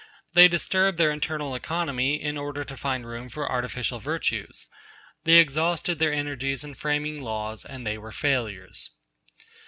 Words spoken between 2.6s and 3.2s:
to find